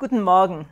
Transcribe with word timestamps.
Guten 0.00 0.22
Morgen. 0.22 0.66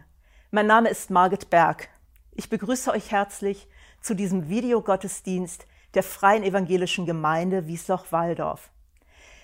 Mein 0.50 0.66
Name 0.66 0.88
ist 0.88 1.10
Margit 1.10 1.50
Berg. 1.50 1.90
Ich 2.32 2.48
begrüße 2.48 2.90
euch 2.90 3.10
herzlich 3.10 3.68
zu 4.00 4.14
diesem 4.14 4.48
Videogottesdienst 4.48 5.66
der 5.92 6.02
Freien 6.02 6.42
Evangelischen 6.42 7.04
Gemeinde 7.04 7.66
Wiesloch-Walldorf. 7.66 8.70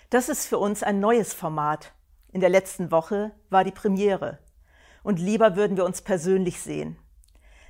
Das 0.09 0.31
ist 0.31 0.47
für 0.47 0.57
uns 0.57 0.83
ein 0.83 1.01
neues 1.01 1.35
Format. 1.35 1.93
In 2.33 2.41
der 2.41 2.49
letzten 2.49 2.91
Woche 2.91 3.33
war 3.51 3.62
die 3.62 3.73
Premiere. 3.73 4.39
Und 5.02 5.20
lieber 5.20 5.55
würden 5.55 5.77
wir 5.77 5.85
uns 5.85 6.01
persönlich 6.01 6.62
sehen. 6.62 6.96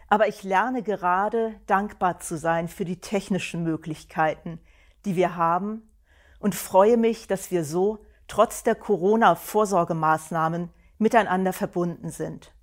Aber 0.06 0.28
ich 0.28 0.44
lerne 0.44 0.84
gerade 0.84 1.56
dankbar 1.66 2.20
zu 2.20 2.38
sein 2.38 2.68
für 2.68 2.84
die 2.84 3.00
technischen 3.00 3.64
Möglichkeiten, 3.64 4.60
die 5.04 5.16
wir 5.16 5.34
haben 5.34 5.90
und 6.38 6.54
freue 6.54 6.96
mich, 6.96 7.26
dass 7.26 7.50
wir 7.50 7.64
so 7.64 8.04
trotz 8.28 8.62
der 8.62 8.76
Corona-Vorsorgemaßnahmen 8.76 10.70
miteinander 11.04 11.52
verbunden 11.52 12.08
sind. 12.08 12.54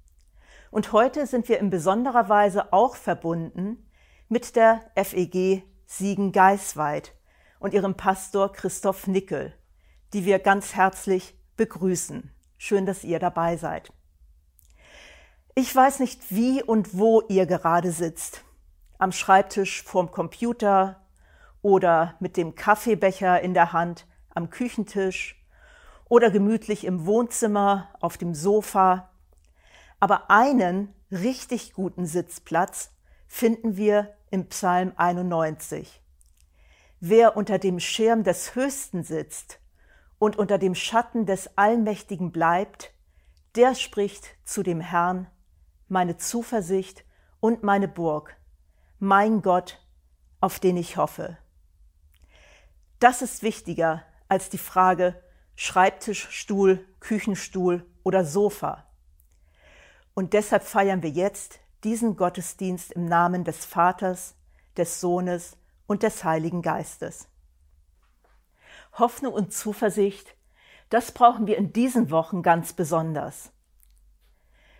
Und 0.71 0.93
heute 0.93 1.27
sind 1.27 1.47
wir 1.47 1.59
in 1.59 1.69
besonderer 1.69 2.27
Weise 2.27 2.73
auch 2.73 2.95
verbunden 2.95 3.87
mit 4.29 4.55
der 4.55 4.81
FEG 4.95 5.63
Siegen-Geisweit 5.85 7.13
und 7.59 7.75
ihrem 7.75 7.95
Pastor 7.95 8.51
Christoph 8.51 9.05
Nickel, 9.05 9.53
die 10.13 10.25
wir 10.25 10.39
ganz 10.39 10.73
herzlich 10.73 11.37
begrüßen. 11.55 12.31
Schön, 12.57 12.87
dass 12.87 13.03
ihr 13.03 13.19
dabei 13.19 13.57
seid. 13.57 13.93
Ich 15.53 15.75
weiß 15.75 15.99
nicht, 15.99 16.31
wie 16.31 16.63
und 16.63 16.97
wo 16.97 17.21
ihr 17.27 17.45
gerade 17.45 17.91
sitzt. 17.91 18.43
Am 18.97 19.11
Schreibtisch 19.11 19.83
vorm 19.83 20.09
Computer 20.09 21.05
oder 21.61 22.15
mit 22.19 22.37
dem 22.37 22.55
Kaffeebecher 22.55 23.39
in 23.41 23.53
der 23.53 23.71
Hand 23.71 24.07
am 24.33 24.49
Küchentisch 24.49 25.40
oder 26.11 26.29
gemütlich 26.29 26.83
im 26.83 27.05
Wohnzimmer 27.05 27.87
auf 28.01 28.17
dem 28.17 28.35
Sofa 28.35 29.07
aber 30.01 30.31
einen 30.31 30.93
richtig 31.11 31.73
guten 31.73 32.05
Sitzplatz 32.05 32.91
finden 33.27 33.77
wir 33.77 34.13
im 34.31 34.49
Psalm 34.49 34.91
91. 34.97 36.01
Wer 36.99 37.37
unter 37.37 37.59
dem 37.59 37.79
Schirm 37.79 38.23
des 38.23 38.55
Höchsten 38.55 39.03
sitzt 39.03 39.59
und 40.17 40.37
unter 40.37 40.57
dem 40.57 40.75
Schatten 40.75 41.25
des 41.25 41.55
Allmächtigen 41.55 42.31
bleibt, 42.31 42.93
der 43.55 43.75
spricht 43.75 44.35
zu 44.43 44.63
dem 44.63 44.81
Herrn, 44.81 45.27
meine 45.87 46.17
Zuversicht 46.17 47.05
und 47.39 47.61
meine 47.63 47.87
Burg, 47.87 48.35
mein 48.97 49.43
Gott, 49.43 49.79
auf 50.39 50.59
den 50.59 50.77
ich 50.77 50.97
hoffe. 50.97 51.37
Das 52.99 53.21
ist 53.21 53.43
wichtiger 53.43 54.03
als 54.27 54.49
die 54.49 54.57
Frage 54.57 55.15
Schreibtisch, 55.55 56.29
Stuhl, 56.31 56.85
Küchenstuhl 56.99 57.85
oder 58.03 58.25
Sofa. 58.25 58.85
Und 60.13 60.33
deshalb 60.33 60.63
feiern 60.63 61.03
wir 61.03 61.09
jetzt 61.09 61.59
diesen 61.83 62.15
Gottesdienst 62.15 62.91
im 62.91 63.05
Namen 63.05 63.43
des 63.43 63.65
Vaters, 63.65 64.35
des 64.77 65.01
Sohnes 65.01 65.57
und 65.87 66.03
des 66.03 66.23
Heiligen 66.23 66.61
Geistes. 66.61 67.27
Hoffnung 68.93 69.33
und 69.33 69.53
Zuversicht, 69.53 70.35
das 70.89 71.11
brauchen 71.11 71.47
wir 71.47 71.57
in 71.57 71.71
diesen 71.73 72.11
Wochen 72.11 72.43
ganz 72.43 72.73
besonders. 72.73 73.51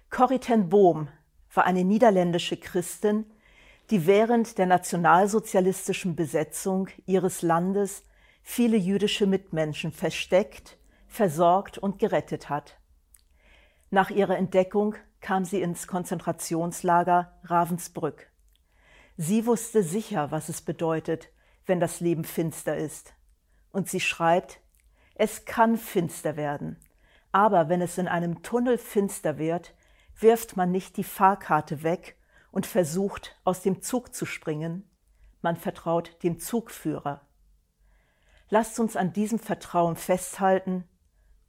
Corrie 0.09 0.39
ten 0.39 0.69
Boom 0.69 1.07
war 1.53 1.65
eine 1.65 1.83
niederländische 1.85 2.57
Christin, 2.57 3.25
die 3.89 4.05
während 4.05 4.57
der 4.57 4.65
nationalsozialistischen 4.65 6.15
Besetzung 6.15 6.89
ihres 7.05 7.41
Landes 7.41 8.03
viele 8.41 8.77
jüdische 8.77 9.27
Mitmenschen 9.27 9.91
versteckt, 9.91 10.77
versorgt 11.07 11.77
und 11.77 11.99
gerettet 11.99 12.49
hat. 12.49 12.79
Nach 13.89 14.09
ihrer 14.09 14.37
Entdeckung 14.37 14.95
kam 15.19 15.45
sie 15.45 15.61
ins 15.61 15.87
Konzentrationslager 15.87 17.39
Ravensbrück. 17.43 18.31
Sie 19.17 19.45
wusste 19.45 19.83
sicher, 19.83 20.31
was 20.31 20.49
es 20.49 20.61
bedeutet, 20.61 21.29
wenn 21.65 21.79
das 21.79 21.99
Leben 21.99 22.23
finster 22.23 22.77
ist. 22.77 23.13
Und 23.71 23.89
sie 23.89 23.99
schreibt, 23.99 24.59
es 25.15 25.45
kann 25.45 25.77
finster 25.77 26.37
werden, 26.37 26.77
aber 27.31 27.69
wenn 27.69 27.81
es 27.81 27.97
in 27.97 28.07
einem 28.07 28.41
Tunnel 28.43 28.77
finster 28.77 29.37
wird, 29.37 29.73
wirft 30.19 30.57
man 30.57 30.71
nicht 30.71 30.97
die 30.97 31.03
Fahrkarte 31.03 31.83
weg 31.83 32.17
und 32.51 32.65
versucht, 32.65 33.35
aus 33.43 33.61
dem 33.61 33.81
Zug 33.81 34.13
zu 34.13 34.25
springen, 34.25 34.89
man 35.41 35.55
vertraut 35.55 36.17
dem 36.23 36.39
Zugführer. 36.39 37.21
Lasst 38.53 38.81
uns 38.81 38.97
an 38.97 39.13
diesem 39.13 39.39
Vertrauen 39.39 39.95
festhalten 39.95 40.83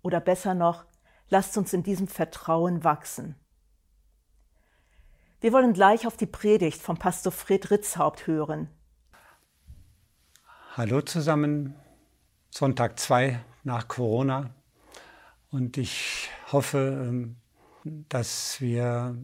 oder 0.03 0.21
besser 0.21 0.55
noch, 0.55 0.85
lasst 1.31 1.59
uns 1.59 1.73
in 1.73 1.83
diesem 1.83 2.07
Vertrauen 2.07 2.85
wachsen. 2.85 3.35
Wir 5.41 5.53
wollen 5.53 5.73
gleich 5.73 6.07
auf 6.07 6.17
die 6.17 6.27
Predigt 6.27 6.81
vom 6.81 6.97
Pastor 6.97 7.33
Fred 7.33 7.73
Ritzhaupt 7.73 8.29
hören. 8.29 8.69
Hallo 10.77 11.01
zusammen, 11.01 11.75
Sonntag 12.51 13.01
2 13.01 13.45
nach 13.65 13.89
Corona. 13.89 14.55
Und 15.51 15.79
ich 15.79 16.31
hoffe, 16.53 17.05
ähm, 17.09 17.35
dass 17.83 18.61
wir 18.61 19.17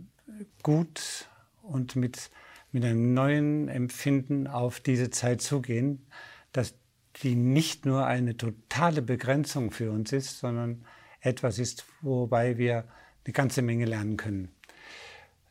gut 0.65 1.29
und 1.63 1.95
mit, 1.95 2.33
mit 2.73 2.85
einem 2.85 3.15
neuen 3.15 3.69
Empfinden 3.69 4.49
auf 4.49 4.81
diese 4.81 5.11
Zeit 5.11 5.43
zugehen, 5.43 6.05
dass 6.51 6.75
die 7.23 7.35
nicht 7.35 7.87
nur 7.87 8.07
eine 8.07 8.37
totale 8.37 9.03
Begrenzung 9.03 9.71
für 9.71 9.91
uns 9.91 10.13
ist, 10.13 10.39
sondern 10.39 10.85
etwas 11.21 11.59
ist, 11.59 11.85
wobei 12.01 12.59
wir 12.59 12.85
eine 13.25 13.33
ganze 13.33 13.63
Menge 13.63 13.85
lernen 13.85 14.17
können. 14.17 14.51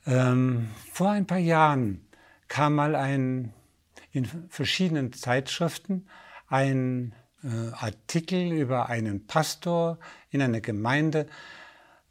Ähm, 0.05 0.69
vor 0.94 1.11
ein 1.11 1.28
paar 1.28 1.38
Jahren 1.38 2.07
kam 2.47 2.75
mal 2.75 2.95
ein, 2.95 3.53
in 4.11 4.25
verschiedenen 4.50 5.11
Zeitschriften 5.11 6.07
ein 6.47 7.13
äh, 7.44 7.72
Artikel 7.73 8.53
über 8.53 8.89
einen 8.89 9.28
Pastor 9.28 9.99
in 10.29 10.41
einer 10.41 10.61
Gemeinde, 10.61 11.28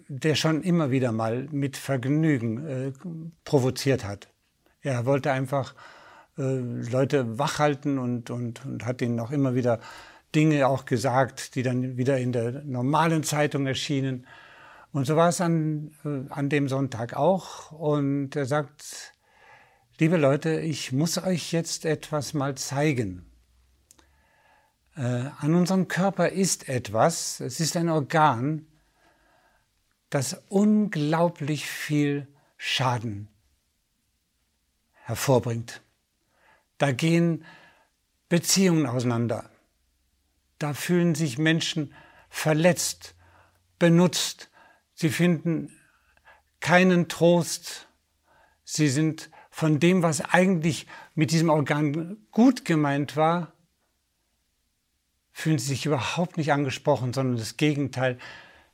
der 0.08 0.34
schon 0.34 0.62
immer 0.62 0.90
wieder 0.90 1.10
mal 1.10 1.48
mit 1.50 1.76
Vergnügen 1.76 2.66
äh, 2.66 2.92
provoziert 3.44 4.04
hat. 4.04 4.28
Er 4.82 5.04
wollte 5.04 5.32
einfach 5.32 5.74
Leute 6.42 7.38
wachhalten 7.38 7.98
und, 7.98 8.30
und, 8.30 8.64
und 8.64 8.84
hat 8.84 9.00
ihnen 9.00 9.20
auch 9.20 9.30
immer 9.30 9.54
wieder 9.54 9.80
Dinge 10.34 10.68
auch 10.68 10.84
gesagt, 10.84 11.54
die 11.54 11.62
dann 11.62 11.96
wieder 11.96 12.18
in 12.18 12.32
der 12.32 12.62
normalen 12.64 13.22
Zeitung 13.22 13.66
erschienen. 13.66 14.26
Und 14.92 15.06
so 15.06 15.16
war 15.16 15.30
es 15.30 15.40
an, 15.40 15.92
äh, 16.04 16.30
an 16.30 16.48
dem 16.48 16.68
Sonntag 16.68 17.14
auch. 17.14 17.72
Und 17.72 18.36
er 18.36 18.46
sagt, 18.46 19.14
liebe 19.98 20.16
Leute, 20.16 20.60
ich 20.60 20.92
muss 20.92 21.18
euch 21.18 21.52
jetzt 21.52 21.84
etwas 21.84 22.34
mal 22.34 22.54
zeigen. 22.54 23.24
Äh, 24.94 25.30
an 25.38 25.54
unserem 25.54 25.88
Körper 25.88 26.28
ist 26.28 26.68
etwas, 26.68 27.40
es 27.40 27.60
ist 27.60 27.76
ein 27.76 27.88
Organ, 27.88 28.66
das 30.10 30.42
unglaublich 30.48 31.66
viel 31.66 32.28
Schaden 32.56 33.28
hervorbringt. 34.92 35.82
Da 36.78 36.92
gehen 36.92 37.44
Beziehungen 38.28 38.86
auseinander. 38.86 39.50
Da 40.58 40.74
fühlen 40.74 41.14
sich 41.14 41.38
Menschen 41.38 41.94
verletzt, 42.28 43.14
benutzt, 43.78 44.50
Sie 44.98 45.10
finden 45.10 45.78
keinen 46.60 47.08
Trost. 47.08 47.86
Sie 48.64 48.88
sind 48.88 49.30
von 49.50 49.78
dem, 49.78 50.02
was 50.02 50.22
eigentlich 50.22 50.86
mit 51.14 51.30
diesem 51.30 51.50
Organ 51.50 52.16
gut 52.32 52.64
gemeint 52.64 53.14
war, 53.14 53.52
fühlen 55.32 55.58
sie 55.58 55.68
sich 55.68 55.84
überhaupt 55.84 56.38
nicht 56.38 56.50
angesprochen, 56.50 57.12
sondern 57.12 57.36
das 57.36 57.58
Gegenteil. 57.58 58.18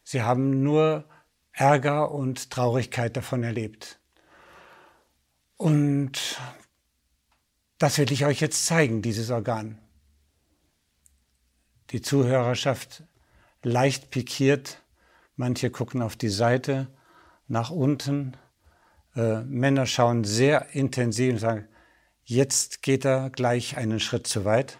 Sie 0.04 0.22
haben 0.22 0.62
nur 0.62 1.04
Ärger 1.52 2.12
und 2.12 2.50
Traurigkeit 2.50 3.16
davon 3.16 3.42
erlebt. 3.42 3.98
Und 5.56 6.38
das 7.82 7.98
will 7.98 8.12
ich 8.12 8.24
euch 8.24 8.40
jetzt 8.40 8.66
zeigen, 8.66 9.02
dieses 9.02 9.30
Organ. 9.30 9.78
Die 11.90 12.00
Zuhörerschaft 12.00 13.02
leicht 13.62 14.10
pikiert 14.10 14.82
Manche 15.36 15.70
gucken 15.70 16.02
auf 16.02 16.14
die 16.14 16.28
Seite, 16.28 16.88
nach 17.48 17.70
unten. 17.70 18.36
Äh, 19.16 19.42
Männer 19.42 19.86
schauen 19.86 20.24
sehr 20.24 20.74
intensiv 20.74 21.32
und 21.32 21.38
sagen, 21.38 21.68
jetzt 22.22 22.82
geht 22.82 23.04
er 23.04 23.30
gleich 23.30 23.76
einen 23.76 23.98
Schritt 23.98 24.26
zu 24.26 24.44
weit. 24.44 24.78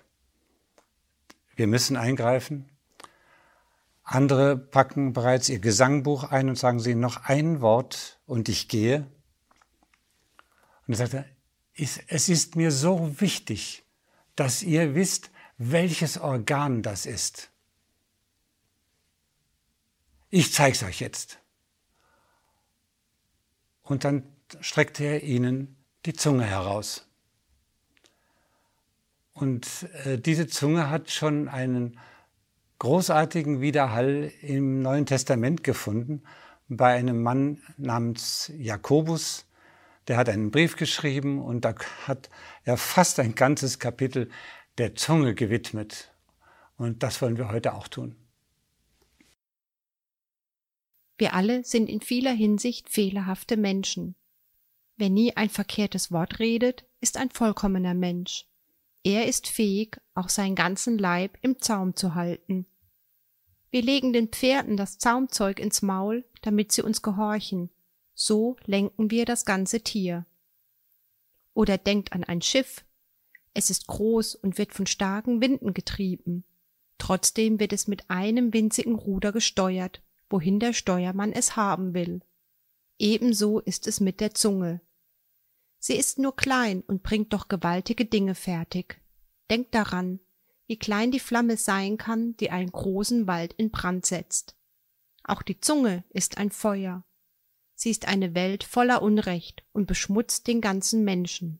Wir 1.56 1.66
müssen 1.66 1.96
eingreifen. 1.96 2.68
Andere 4.04 4.56
packen 4.56 5.12
bereits 5.12 5.48
ihr 5.48 5.58
Gesangbuch 5.58 6.24
ein 6.24 6.48
und 6.48 6.56
sagen 6.56 6.80
sie 6.80 6.94
noch 6.94 7.24
ein 7.24 7.60
Wort 7.60 8.20
und 8.26 8.48
ich 8.48 8.68
gehe. 8.68 9.06
Und 10.86 10.94
er 10.94 11.06
sagt, 11.06 11.24
es 12.06 12.28
ist 12.28 12.56
mir 12.56 12.70
so 12.70 13.20
wichtig, 13.20 13.84
dass 14.36 14.62
ihr 14.62 14.94
wisst, 14.94 15.30
welches 15.58 16.18
Organ 16.18 16.82
das 16.82 17.06
ist. 17.06 17.50
Ich 20.30 20.52
zeige 20.52 20.74
es 20.76 20.82
euch 20.82 21.00
jetzt. 21.00 21.42
und 23.92 24.04
dann 24.04 24.22
streckte 24.60 25.04
er 25.04 25.22
ihnen 25.22 25.76
die 26.06 26.14
Zunge 26.14 26.44
heraus. 26.44 27.06
Und 29.34 29.66
äh, 30.04 30.18
diese 30.18 30.46
Zunge 30.46 30.90
hat 30.90 31.10
schon 31.10 31.48
einen 31.48 31.98
großartigen 32.78 33.60
Widerhall 33.60 34.32
im 34.40 34.80
Neuen 34.82 35.06
Testament 35.06 35.62
gefunden 35.62 36.22
bei 36.68 36.94
einem 36.94 37.22
Mann 37.22 37.62
namens 37.76 38.50
Jakobus. 38.56 39.46
Der 40.08 40.16
hat 40.16 40.28
einen 40.28 40.50
Brief 40.50 40.76
geschrieben 40.76 41.40
und 41.40 41.64
da 41.64 41.74
hat 42.06 42.28
er 42.64 42.76
fast 42.76 43.20
ein 43.20 43.34
ganzes 43.34 43.78
Kapitel 43.78 44.30
der 44.78 44.94
Zunge 44.94 45.34
gewidmet. 45.34 46.12
Und 46.76 47.02
das 47.02 47.22
wollen 47.22 47.38
wir 47.38 47.50
heute 47.50 47.74
auch 47.74 47.88
tun. 47.88 48.16
Wir 51.18 51.34
alle 51.34 51.64
sind 51.64 51.88
in 51.88 52.00
vieler 52.00 52.32
Hinsicht 52.32 52.88
fehlerhafte 52.88 53.56
Menschen. 53.56 54.16
Wer 54.96 55.10
nie 55.10 55.36
ein 55.36 55.50
verkehrtes 55.50 56.10
Wort 56.10 56.38
redet, 56.38 56.84
ist 57.00 57.16
ein 57.16 57.30
vollkommener 57.30 57.94
Mensch. 57.94 58.46
Er 59.04 59.26
ist 59.26 59.48
fähig, 59.48 60.00
auch 60.14 60.28
seinen 60.28 60.54
ganzen 60.54 60.98
Leib 60.98 61.38
im 61.42 61.60
Zaum 61.60 61.96
zu 61.96 62.14
halten. 62.14 62.66
Wir 63.70 63.82
legen 63.82 64.12
den 64.12 64.28
Pferden 64.28 64.76
das 64.76 64.98
Zaumzeug 64.98 65.58
ins 65.58 65.82
Maul, 65.82 66.24
damit 66.42 66.72
sie 66.72 66.82
uns 66.82 67.02
gehorchen. 67.02 67.70
So 68.14 68.56
lenken 68.64 69.10
wir 69.10 69.24
das 69.24 69.44
ganze 69.44 69.80
Tier. 69.80 70.26
Oder 71.54 71.78
denkt 71.78 72.12
an 72.12 72.24
ein 72.24 72.42
Schiff. 72.42 72.84
Es 73.54 73.70
ist 73.70 73.86
groß 73.86 74.34
und 74.34 74.58
wird 74.58 74.72
von 74.72 74.86
starken 74.86 75.40
Winden 75.40 75.74
getrieben. 75.74 76.44
Trotzdem 76.98 77.58
wird 77.58 77.72
es 77.72 77.88
mit 77.88 78.08
einem 78.10 78.52
winzigen 78.52 78.94
Ruder 78.94 79.32
gesteuert, 79.32 80.02
wohin 80.30 80.60
der 80.60 80.72
Steuermann 80.72 81.32
es 81.32 81.56
haben 81.56 81.94
will. 81.94 82.22
Ebenso 82.98 83.58
ist 83.58 83.86
es 83.86 84.00
mit 84.00 84.20
der 84.20 84.34
Zunge. 84.34 84.80
Sie 85.78 85.96
ist 85.96 86.18
nur 86.18 86.36
klein 86.36 86.82
und 86.82 87.02
bringt 87.02 87.32
doch 87.32 87.48
gewaltige 87.48 88.04
Dinge 88.04 88.36
fertig. 88.36 89.00
Denkt 89.50 89.74
daran, 89.74 90.20
wie 90.68 90.78
klein 90.78 91.10
die 91.10 91.18
Flamme 91.18 91.56
sein 91.56 91.98
kann, 91.98 92.36
die 92.36 92.50
einen 92.50 92.70
großen 92.70 93.26
Wald 93.26 93.52
in 93.54 93.70
Brand 93.70 94.06
setzt. 94.06 94.56
Auch 95.24 95.42
die 95.42 95.60
Zunge 95.60 96.04
ist 96.10 96.38
ein 96.38 96.50
Feuer. 96.50 97.04
Sie 97.82 97.90
ist 97.90 98.06
eine 98.06 98.36
Welt 98.36 98.62
voller 98.62 99.02
Unrecht 99.02 99.64
und 99.72 99.86
beschmutzt 99.86 100.46
den 100.46 100.60
ganzen 100.60 101.02
Menschen. 101.02 101.58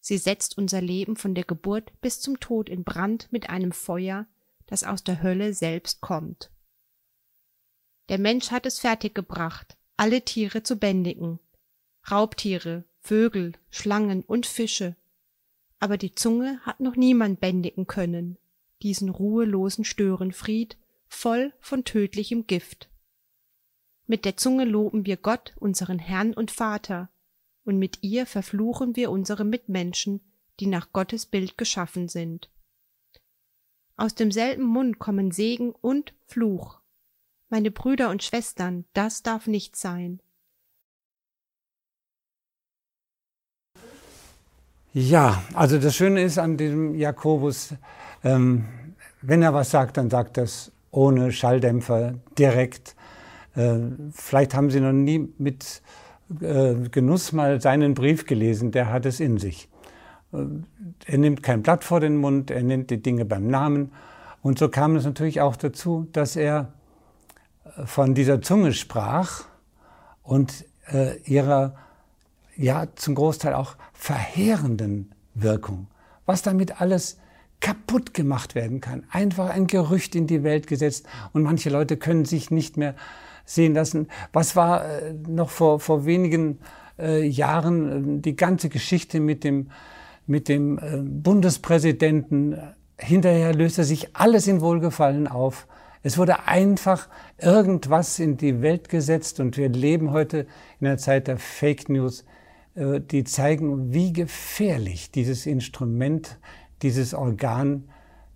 Sie 0.00 0.16
setzt 0.16 0.56
unser 0.56 0.80
Leben 0.80 1.16
von 1.16 1.34
der 1.34 1.44
Geburt 1.44 1.92
bis 2.00 2.18
zum 2.22 2.40
Tod 2.40 2.70
in 2.70 2.82
Brand 2.82 3.30
mit 3.30 3.50
einem 3.50 3.70
Feuer, 3.70 4.26
das 4.64 4.84
aus 4.84 5.04
der 5.04 5.22
Hölle 5.22 5.52
selbst 5.52 6.00
kommt. 6.00 6.50
Der 8.08 8.16
Mensch 8.16 8.52
hat 8.52 8.64
es 8.64 8.78
fertiggebracht, 8.78 9.76
alle 9.98 10.22
Tiere 10.22 10.62
zu 10.62 10.76
bändigen. 10.76 11.38
Raubtiere, 12.10 12.84
Vögel, 13.00 13.52
Schlangen 13.68 14.22
und 14.22 14.46
Fische. 14.46 14.96
Aber 15.78 15.98
die 15.98 16.14
Zunge 16.14 16.58
hat 16.62 16.80
noch 16.80 16.96
niemand 16.96 17.40
bändigen 17.40 17.86
können, 17.86 18.38
diesen 18.80 19.10
ruhelosen 19.10 19.84
Störenfried, 19.84 20.78
voll 21.06 21.52
von 21.60 21.84
tödlichem 21.84 22.46
Gift. 22.46 22.88
Mit 24.06 24.24
der 24.24 24.36
Zunge 24.36 24.64
loben 24.64 25.06
wir 25.06 25.16
Gott, 25.16 25.54
unseren 25.58 25.98
Herrn 25.98 26.34
und 26.34 26.50
Vater, 26.50 27.08
und 27.64 27.78
mit 27.78 28.02
ihr 28.02 28.26
verfluchen 28.26 28.96
wir 28.96 29.10
unsere 29.10 29.44
Mitmenschen, 29.44 30.20
die 30.60 30.66
nach 30.66 30.92
Gottes 30.92 31.26
Bild 31.26 31.56
geschaffen 31.56 32.08
sind. 32.08 32.50
Aus 33.96 34.14
demselben 34.14 34.64
Mund 34.64 34.98
kommen 34.98 35.30
Segen 35.30 35.72
und 35.72 36.14
Fluch. 36.26 36.80
Meine 37.48 37.70
Brüder 37.70 38.10
und 38.10 38.22
Schwestern, 38.22 38.84
das 38.92 39.22
darf 39.22 39.46
nicht 39.46 39.76
sein. 39.76 40.20
Ja, 44.92 45.42
also 45.54 45.78
das 45.78 45.96
Schöne 45.96 46.22
ist 46.22 46.38
an 46.38 46.56
diesem 46.56 46.94
Jakobus, 46.94 47.74
ähm, 48.22 48.64
wenn 49.22 49.42
er 49.42 49.54
was 49.54 49.70
sagt, 49.70 49.96
dann 49.96 50.10
sagt 50.10 50.36
er 50.36 50.44
es 50.44 50.70
ohne 50.90 51.32
Schalldämpfer, 51.32 52.14
direkt. 52.38 52.94
Äh, 53.54 53.78
vielleicht 54.12 54.54
haben 54.54 54.70
Sie 54.70 54.80
noch 54.80 54.92
nie 54.92 55.28
mit 55.38 55.82
äh, 56.40 56.74
Genuss 56.90 57.32
mal 57.32 57.60
seinen 57.60 57.94
Brief 57.94 58.26
gelesen, 58.26 58.72
der 58.72 58.90
hat 58.90 59.06
es 59.06 59.20
in 59.20 59.38
sich. 59.38 59.68
Äh, 60.32 60.38
er 61.06 61.18
nimmt 61.18 61.42
kein 61.42 61.62
Blatt 61.62 61.84
vor 61.84 62.00
den 62.00 62.16
Mund, 62.16 62.50
er 62.50 62.62
nennt 62.62 62.90
die 62.90 63.02
Dinge 63.02 63.24
beim 63.24 63.46
Namen. 63.46 63.92
Und 64.42 64.58
so 64.58 64.68
kam 64.68 64.96
es 64.96 65.04
natürlich 65.04 65.40
auch 65.40 65.56
dazu, 65.56 66.08
dass 66.12 66.36
er 66.36 66.72
äh, 67.64 67.86
von 67.86 68.14
dieser 68.14 68.42
Zunge 68.42 68.72
sprach 68.72 69.44
und 70.22 70.64
äh, 70.92 71.18
ihrer 71.24 71.76
ja 72.56 72.86
zum 72.94 73.14
Großteil 73.14 73.54
auch 73.54 73.76
verheerenden 73.92 75.12
Wirkung. 75.34 75.88
Was 76.26 76.42
damit 76.42 76.80
alles 76.80 77.18
kaputt 77.60 78.14
gemacht 78.14 78.54
werden 78.54 78.80
kann. 78.80 79.04
Einfach 79.10 79.48
ein 79.48 79.66
Gerücht 79.66 80.14
in 80.14 80.26
die 80.26 80.42
Welt 80.42 80.66
gesetzt 80.66 81.06
und 81.32 81.42
manche 81.42 81.70
Leute 81.70 81.96
können 81.96 82.24
sich 82.24 82.50
nicht 82.50 82.76
mehr 82.76 82.94
sehen 83.44 83.74
lassen. 83.74 84.08
Was 84.32 84.56
war 84.56 84.84
äh, 84.84 85.14
noch 85.28 85.50
vor, 85.50 85.80
vor 85.80 86.06
wenigen 86.06 86.58
äh, 86.98 87.24
Jahren 87.26 88.18
äh, 88.18 88.20
die 88.20 88.36
ganze 88.36 88.68
Geschichte 88.68 89.20
mit 89.20 89.44
dem, 89.44 89.70
mit 90.26 90.48
dem 90.48 90.80
Bundespräsidenten? 91.22 92.58
Hinterher 92.98 93.54
löste 93.54 93.84
sich 93.84 94.16
alles 94.16 94.46
in 94.46 94.60
Wohlgefallen 94.60 95.26
auf. 95.26 95.66
Es 96.02 96.18
wurde 96.18 96.46
einfach 96.46 97.08
irgendwas 97.38 98.18
in 98.18 98.36
die 98.36 98.62
Welt 98.62 98.88
gesetzt 98.88 99.40
und 99.40 99.56
wir 99.56 99.68
leben 99.68 100.12
heute 100.12 100.46
in 100.80 100.86
einer 100.86 100.98
Zeit 100.98 101.28
der 101.28 101.38
Fake 101.38 101.88
News, 101.88 102.24
die 102.76 103.24
zeigen, 103.24 103.92
wie 103.92 104.12
gefährlich 104.12 105.10
dieses 105.10 105.46
Instrument, 105.46 106.38
dieses 106.82 107.14
Organ 107.14 107.88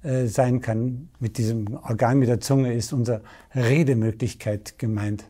äh, 0.02 0.26
sein 0.26 0.60
kann. 0.60 1.08
Mit 1.18 1.38
diesem 1.38 1.76
Organ 1.76 2.18
mit 2.18 2.28
der 2.28 2.40
Zunge 2.40 2.74
ist 2.74 2.92
unsere 2.92 3.22
Redemöglichkeit 3.54 4.78
gemeint. 4.78 5.24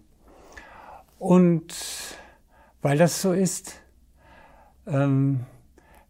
Und 1.18 1.74
weil 2.82 2.98
das 2.98 3.20
so 3.22 3.32
ist, 3.32 3.74
ähm, 4.86 5.40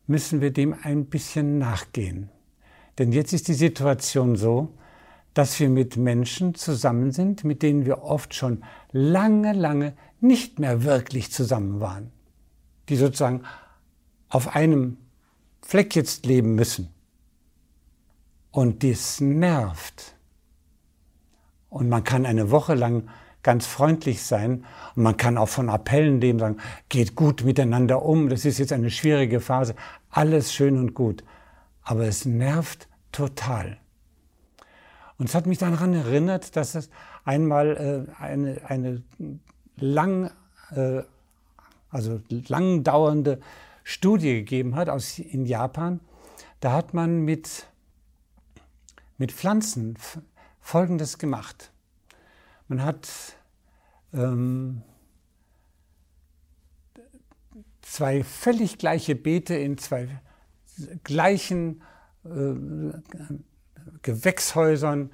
müssen 0.07 0.41
wir 0.41 0.53
dem 0.53 0.75
ein 0.83 1.07
bisschen 1.07 1.59
nachgehen. 1.59 2.31
Denn 2.99 3.13
jetzt 3.13 3.33
ist 3.33 3.49
die 3.49 3.55
Situation 3.55 4.37
so, 4.37 4.75
dass 5.35 5.59
wir 5.61 5.69
mit 5.69 5.97
Menschen 5.97 6.55
zusammen 6.55 7.13
sind, 7.13 7.45
mit 7.45 7.63
denen 7.63 7.87
wir 7.87 8.03
oft 8.03 8.35
schon 8.35 8.65
lange, 8.91 9.53
lange 9.53 9.95
nicht 10.21 10.59
mehr 10.59 10.83
wirklich 10.83 11.31
zusammen 11.31 11.81
waren 11.81 12.11
die 12.89 12.97
sozusagen 12.97 13.43
auf 14.29 14.55
einem 14.55 14.99
Fleck 15.63 15.95
jetzt 15.95 16.27
leben 16.27 16.55
müssen. 16.55 16.89
Und 18.59 18.83
das 18.83 19.21
nervt. 19.21 20.17
Und 21.71 21.89
man 21.89 22.03
kann 22.03 22.27
eine 22.27 22.51
Woche 22.51 22.75
lang 22.75 23.09
ganz 23.45 23.67
freundlich 23.67 24.25
sein 24.25 24.65
und 24.97 25.05
man 25.05 25.17
kann 25.17 25.39
auch 25.39 25.49
von 25.49 25.69
Appellen 25.69 26.21
leben, 26.21 26.41
sagen, 26.41 26.57
geht 26.89 27.15
gut 27.15 27.45
miteinander 27.45 28.03
um, 28.03 28.29
das 28.29 28.45
ist 28.45 28.59
jetzt 28.59 28.73
eine 28.73 28.91
schwierige 28.91 29.39
Phase, 29.39 29.77
alles 30.11 30.53
schön 30.53 30.77
und 30.77 30.95
gut. 30.95 31.23
Aber 31.83 32.09
es 32.09 32.25
nervt 32.25 32.89
total. 33.13 33.79
Und 35.19 35.29
es 35.29 35.37
hat 35.37 35.47
mich 35.47 35.59
daran 35.59 35.95
erinnert, 35.95 36.57
dass 36.57 36.75
es 36.75 36.91
einmal 37.25 38.09
äh, 38.19 38.21
eine, 38.21 38.61
eine 38.67 39.05
lang 39.77 40.33
äh, 40.75 41.03
also 41.91 42.21
lang 42.49 42.83
dauernde 42.83 43.39
Studie 43.85 44.35
gegeben 44.35 44.75
hat 44.75 44.89
aus, 44.89 45.21
in 45.21 45.47
Japan. 45.47 46.01
Da 46.59 46.73
hat 46.73 46.93
man 46.93 47.21
mit, 47.21 47.69
mit 49.19 49.33
Pflanzen 49.33 49.99
Folgendes 50.61 51.19
gemacht. 51.19 51.73
Man 52.69 52.83
hat 52.83 53.09
ähm, 54.13 54.83
zwei 57.83 58.25
völlig 58.25 58.79
gleiche 58.79 59.15
Beete 59.15 59.55
in 59.55 59.79
zwei 59.79 60.09
gleichen 61.05 61.83
äh, 62.25 62.55
Gewächshäusern 64.03 65.11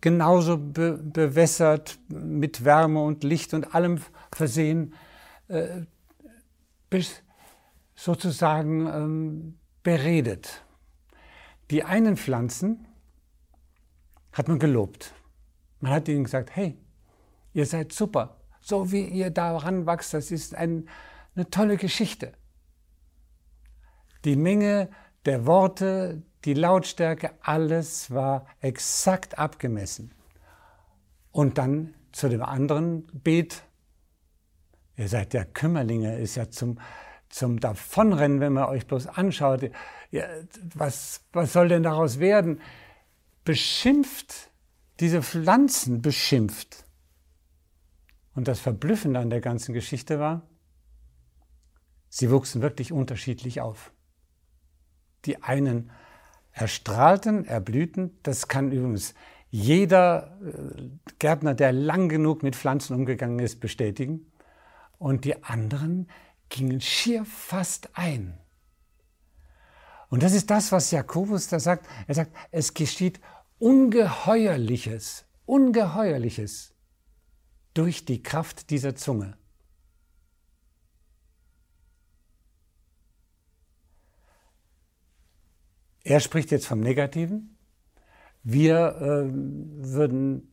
genauso 0.00 0.58
be 0.58 0.98
bewässert, 0.98 1.98
mit 2.08 2.64
Wärme 2.64 3.02
und 3.02 3.24
Licht 3.24 3.54
und 3.54 3.74
allem 3.74 4.00
versehen 4.32 4.94
äh, 5.48 5.82
sozusagen 7.94 8.86
ähm, 8.86 9.58
beredet. 9.82 10.62
Die 11.72 11.82
einen 11.82 12.16
Pflanzen 12.16 12.86
hat 14.32 14.46
man 14.46 14.58
gelobt. 14.58 15.14
Man 15.80 15.90
hat 15.90 16.06
ihnen 16.06 16.24
gesagt, 16.24 16.54
hey, 16.54 16.78
ihr 17.52 17.66
seid 17.66 17.92
super, 17.92 18.36
so 18.60 18.92
wie 18.92 19.04
ihr 19.04 19.30
daran 19.30 19.86
wächst, 19.86 20.14
das 20.14 20.30
ist 20.30 20.54
ein, 20.54 20.88
eine 21.34 21.50
tolle 21.50 21.76
Geschichte. 21.76 22.32
Die 24.24 24.36
Menge 24.36 24.90
der 25.24 25.46
Worte, 25.46 26.22
die 26.44 26.54
Lautstärke, 26.54 27.32
alles 27.40 28.10
war 28.10 28.46
exakt 28.60 29.38
abgemessen. 29.38 30.12
Und 31.32 31.58
dann 31.58 31.94
zu 32.12 32.28
dem 32.28 32.42
anderen 32.42 33.06
Beet 33.12 33.64
Ihr 34.96 35.08
seid 35.08 35.32
ja 35.34 35.44
Kümmerlinge, 35.44 36.18
ist 36.18 36.34
ja 36.36 36.50
zum, 36.50 36.78
zum 37.32 37.60
Davonrennen, 37.60 38.40
wenn 38.40 38.52
man 38.52 38.64
euch 38.64 38.86
bloß 38.86 39.06
anschaut. 39.06 39.70
Ja, 40.10 40.26
was, 40.74 41.22
was 41.32 41.52
soll 41.52 41.68
denn 41.68 41.82
daraus 41.82 42.20
werden? 42.20 42.60
Beschimpft, 43.44 44.50
diese 45.00 45.22
Pflanzen 45.22 46.02
beschimpft. 46.02 46.84
Und 48.34 48.48
das 48.48 48.60
Verblüffende 48.60 49.18
an 49.18 49.30
der 49.30 49.40
ganzen 49.40 49.72
Geschichte 49.72 50.20
war, 50.20 50.42
sie 52.08 52.30
wuchsen 52.30 52.60
wirklich 52.60 52.92
unterschiedlich 52.92 53.60
auf. 53.60 53.92
Die 55.24 55.42
einen 55.42 55.90
erstrahlten, 56.52 57.46
erblühten, 57.46 58.18
das 58.22 58.48
kann 58.48 58.72
übrigens 58.72 59.14
jeder 59.48 60.38
äh, 60.42 60.90
Gärtner, 61.18 61.54
der 61.54 61.72
lang 61.72 62.08
genug 62.10 62.42
mit 62.42 62.56
Pflanzen 62.56 62.94
umgegangen 62.94 63.38
ist, 63.38 63.60
bestätigen. 63.60 64.30
Und 64.98 65.24
die 65.24 65.42
anderen 65.42 66.08
gingen 66.52 66.80
schier 66.80 67.24
fast 67.24 67.96
ein. 67.96 68.38
Und 70.08 70.22
das 70.22 70.34
ist 70.34 70.50
das, 70.50 70.70
was 70.70 70.90
Jakobus 70.90 71.48
da 71.48 71.58
sagt. 71.58 71.86
Er 72.06 72.14
sagt, 72.14 72.36
es 72.50 72.74
geschieht 72.74 73.20
Ungeheuerliches, 73.58 75.24
Ungeheuerliches 75.46 76.74
durch 77.74 78.04
die 78.04 78.22
Kraft 78.22 78.68
dieser 78.70 78.94
Zunge. 78.94 79.36
Er 86.04 86.20
spricht 86.20 86.50
jetzt 86.50 86.66
vom 86.66 86.80
Negativen. 86.80 87.56
Wir 88.42 88.96
äh, 88.96 89.32
würden 89.32 90.52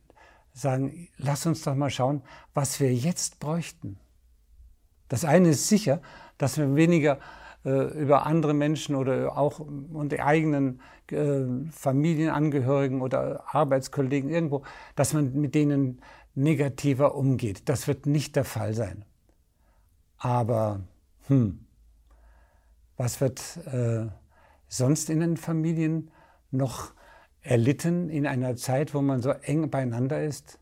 sagen, 0.52 1.08
lass 1.16 1.44
uns 1.44 1.62
doch 1.62 1.74
mal 1.74 1.90
schauen, 1.90 2.22
was 2.54 2.80
wir 2.80 2.94
jetzt 2.94 3.40
bräuchten. 3.40 3.98
Das 5.10 5.24
eine 5.24 5.50
ist 5.50 5.68
sicher, 5.68 6.00
dass 6.38 6.56
wir 6.56 6.76
weniger 6.76 7.18
äh, 7.64 8.00
über 8.00 8.26
andere 8.26 8.54
Menschen 8.54 8.94
oder 8.94 9.36
auch 9.36 9.58
unsere 9.58 10.24
eigenen 10.24 10.80
äh, 11.10 11.42
Familienangehörigen 11.72 13.02
oder 13.02 13.44
Arbeitskollegen 13.48 14.30
irgendwo, 14.30 14.62
dass 14.94 15.12
man 15.12 15.34
mit 15.34 15.54
denen 15.54 16.00
negativer 16.34 17.16
umgeht. 17.16 17.68
Das 17.68 17.88
wird 17.88 18.06
nicht 18.06 18.36
der 18.36 18.44
Fall 18.44 18.72
sein. 18.72 19.04
Aber 20.16 20.80
hm, 21.26 21.66
was 22.96 23.20
wird 23.20 23.42
äh, 23.66 24.06
sonst 24.68 25.10
in 25.10 25.18
den 25.18 25.36
Familien 25.36 26.12
noch 26.52 26.92
erlitten 27.42 28.10
in 28.10 28.28
einer 28.28 28.54
Zeit, 28.54 28.94
wo 28.94 29.02
man 29.02 29.22
so 29.22 29.30
eng 29.30 29.70
beieinander 29.70 30.22
ist, 30.22 30.60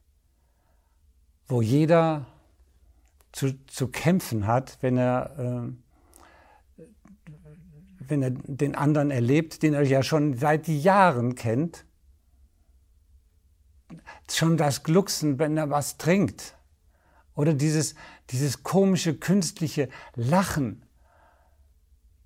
wo 1.48 1.60
jeder 1.60 2.26
zu, 3.38 3.64
zu 3.66 3.86
kämpfen 3.86 4.48
hat, 4.48 4.78
wenn 4.80 4.96
er, 4.96 5.72
äh, 6.76 6.82
wenn 8.00 8.20
er 8.20 8.30
den 8.30 8.74
anderen 8.74 9.12
erlebt, 9.12 9.62
den 9.62 9.74
er 9.74 9.82
ja 9.82 10.02
schon 10.02 10.36
seit 10.36 10.66
Jahren 10.66 11.36
kennt, 11.36 11.84
schon 14.28 14.56
das 14.56 14.82
Glucksen, 14.82 15.38
wenn 15.38 15.56
er 15.56 15.70
was 15.70 15.98
trinkt, 15.98 16.56
oder 17.36 17.54
dieses, 17.54 17.94
dieses 18.30 18.64
komische, 18.64 19.14
künstliche 19.14 19.88
Lachen, 20.16 20.82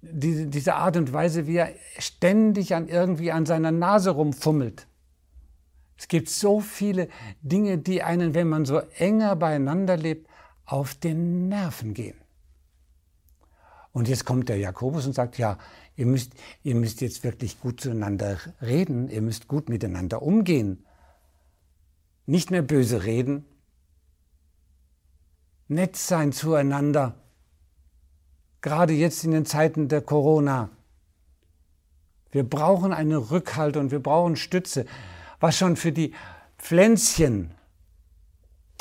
diese, 0.00 0.46
diese 0.46 0.76
Art 0.76 0.96
und 0.96 1.12
Weise, 1.12 1.46
wie 1.46 1.56
er 1.56 1.74
ständig 1.98 2.74
an 2.74 2.88
irgendwie 2.88 3.32
an 3.32 3.44
seiner 3.44 3.70
Nase 3.70 4.12
rumfummelt. 4.12 4.86
Es 5.98 6.08
gibt 6.08 6.30
so 6.30 6.60
viele 6.60 7.08
Dinge, 7.42 7.76
die 7.76 8.02
einen, 8.02 8.32
wenn 8.32 8.48
man 8.48 8.64
so 8.64 8.78
enger 8.96 9.36
beieinander 9.36 9.98
lebt, 9.98 10.31
auf 10.72 10.94
den 10.94 11.48
Nerven 11.48 11.92
gehen. 11.92 12.16
Und 13.92 14.08
jetzt 14.08 14.24
kommt 14.24 14.48
der 14.48 14.56
Jakobus 14.56 15.04
und 15.04 15.12
sagt, 15.12 15.36
ja, 15.36 15.58
ihr 15.96 16.06
müsst, 16.06 16.32
ihr 16.62 16.74
müsst 16.74 17.02
jetzt 17.02 17.24
wirklich 17.24 17.60
gut 17.60 17.78
zueinander 17.78 18.38
reden, 18.62 19.10
ihr 19.10 19.20
müsst 19.20 19.48
gut 19.48 19.68
miteinander 19.68 20.22
umgehen. 20.22 20.86
Nicht 22.24 22.50
mehr 22.50 22.62
böse 22.62 23.04
reden, 23.04 23.44
nett 25.68 25.96
sein 25.96 26.32
zueinander, 26.32 27.16
gerade 28.62 28.94
jetzt 28.94 29.24
in 29.24 29.32
den 29.32 29.44
Zeiten 29.44 29.88
der 29.88 30.00
Corona. 30.00 30.70
Wir 32.30 32.48
brauchen 32.48 32.94
eine 32.94 33.30
Rückhalt 33.30 33.76
und 33.76 33.90
wir 33.90 34.00
brauchen 34.00 34.36
Stütze, 34.36 34.86
was 35.38 35.54
schon 35.54 35.76
für 35.76 35.92
die 35.92 36.14
Pflänzchen 36.56 37.52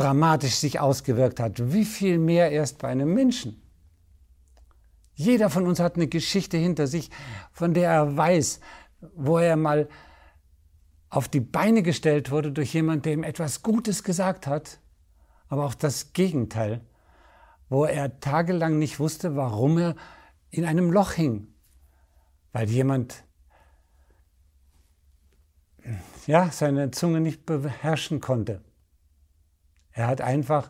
dramatisch 0.01 0.55
sich 0.55 0.79
ausgewirkt 0.79 1.39
hat. 1.39 1.73
Wie 1.73 1.85
viel 1.85 2.17
mehr 2.17 2.51
erst 2.51 2.79
bei 2.79 2.87
einem 2.87 3.13
Menschen? 3.13 3.61
Jeder 5.13 5.49
von 5.49 5.67
uns 5.67 5.79
hat 5.79 5.95
eine 5.95 6.07
Geschichte 6.07 6.57
hinter 6.57 6.87
sich, 6.87 7.09
von 7.51 7.73
der 7.73 7.91
er 7.91 8.17
weiß, 8.17 8.59
wo 9.15 9.37
er 9.37 9.55
mal 9.55 9.87
auf 11.09 11.27
die 11.27 11.41
Beine 11.41 11.83
gestellt 11.83 12.31
wurde 12.31 12.51
durch 12.51 12.73
jemand, 12.73 13.05
der 13.05 13.13
ihm 13.13 13.23
etwas 13.23 13.61
Gutes 13.61 14.03
gesagt 14.03 14.47
hat, 14.47 14.79
aber 15.49 15.65
auch 15.65 15.75
das 15.75 16.13
Gegenteil 16.13 16.81
wo 17.71 17.85
er 17.85 18.19
tagelang 18.19 18.77
nicht 18.77 18.99
wusste, 18.99 19.37
warum 19.37 19.77
er 19.77 19.95
in 20.49 20.65
einem 20.65 20.91
Loch 20.91 21.13
hing, 21.13 21.47
weil 22.51 22.69
jemand 22.69 23.23
ja, 26.27 26.51
seine 26.51 26.91
Zunge 26.91 27.21
nicht 27.21 27.45
beherrschen 27.45 28.19
konnte. 28.19 28.61
Er 29.93 30.07
hat 30.07 30.21
einfach 30.21 30.69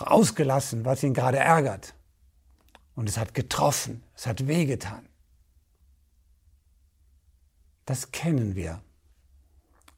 rausgelassen, 0.00 0.84
was 0.84 1.02
ihn 1.02 1.14
gerade 1.14 1.38
ärgert. 1.38 1.94
Und 2.94 3.08
es 3.08 3.16
hat 3.16 3.34
getroffen, 3.34 4.02
es 4.14 4.26
hat 4.26 4.46
wehgetan. 4.46 5.08
Das 7.86 8.12
kennen 8.12 8.54
wir. 8.54 8.82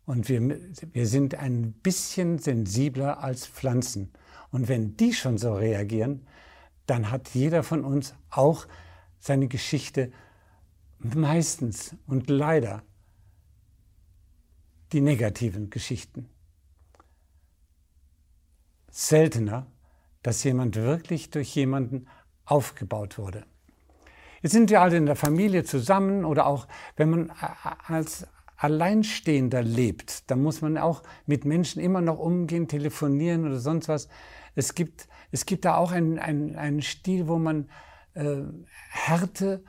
Und 0.07 0.29
wir, 0.29 0.59
wir 0.93 1.07
sind 1.07 1.35
ein 1.35 1.73
bisschen 1.73 2.39
sensibler 2.39 3.23
als 3.23 3.47
Pflanzen. 3.47 4.13
Und 4.51 4.69
wenn 4.69 4.97
die 4.97 5.13
schon 5.13 5.39
so 5.39 5.55
reagieren, 5.55 6.27
dann 6.87 7.11
hat 7.11 7.31
jeder 7.31 7.63
von 7.63 7.85
uns 7.85 8.15
auch 8.31 8.67
seine 9.19 9.49
Geschichte 9.49 10.13
meistens 10.99 11.95
und 12.07 12.29
leider 12.29 12.83
die 14.93 15.01
negativen 15.01 15.71
Geschichten. 15.71 16.29
Seltener, 18.93 19.67
dass 20.23 20.45
jemand 20.45 20.77
wirklich 20.77 21.31
durch 21.31 21.55
jemanden 21.57 22.07
aufgebaut 22.45 23.19
wurde. 23.19 23.45
Jetzt 24.43 24.53
sind 24.53 24.71
wir 24.71 24.83
alle 24.83 24.97
in 24.97 25.07
der 25.07 25.17
Familie 25.17 25.65
zusammen 25.65 26.25
oder 26.25 26.47
auch 26.47 26.69
wenn 26.97 27.11
man 27.11 27.33
als 27.87 28.27
Alleinstehender 28.57 29.63
lebt, 29.63 30.31
dann 30.31 30.43
muss 30.43 30.61
man 30.61 30.79
auch 30.79 31.03
mit 31.27 31.45
Menschen 31.45 31.83
immer 31.83 32.01
noch 32.01 32.19
umgehen, 32.19 32.69
telefonieren 32.69 33.47
oder 33.47 33.59
sonst 33.59 33.89
was. 33.89 34.09
Es 34.55 34.75
gibt, 34.75 35.09
es 35.33 35.47
gibt 35.47 35.65
da 35.65 35.77
auch 35.77 35.91
einen, 35.91 36.19
einen, 36.19 36.55
einen 36.57 36.83
Stil, 36.83 37.27
wo 37.27 37.39
man 37.39 37.71
äh, 38.15 38.43
Härte 38.91 39.65